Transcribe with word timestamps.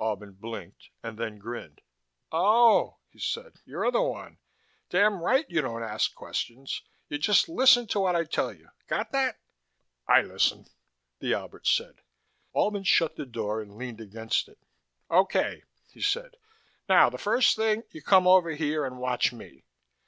Albin 0.00 0.32
blinked, 0.32 0.88
and 1.02 1.18
then 1.18 1.36
grinned. 1.36 1.82
"Oh," 2.32 2.96
he 3.10 3.18
said. 3.18 3.56
"You're 3.66 3.90
the 3.90 4.00
one. 4.00 4.38
Damn 4.88 5.20
right 5.20 5.44
you 5.50 5.60
don't 5.60 5.82
ask 5.82 6.14
questions. 6.14 6.80
You 7.10 7.18
just 7.18 7.46
listen 7.46 7.86
to 7.88 8.00
what 8.00 8.16
I 8.16 8.24
tell 8.24 8.54
you 8.54 8.70
got 8.86 9.12
that?" 9.12 9.36
"I 10.08 10.22
listen," 10.22 10.64
the 11.18 11.34
Albert 11.34 11.66
said. 11.66 11.96
Albin 12.54 12.84
shut 12.84 13.16
the 13.16 13.26
door 13.26 13.60
and 13.60 13.76
leaned 13.76 14.00
against 14.00 14.48
it. 14.48 14.58
"Okay," 15.10 15.62
he 15.90 16.00
said. 16.00 16.38
"Now 16.88 17.10
the 17.10 17.18
first 17.18 17.54
thing, 17.54 17.82
you 17.90 18.00
come 18.00 18.26
over 18.26 18.52
here 18.52 18.86
and 18.86 18.96
watch 18.98 19.30
me." 19.30 19.66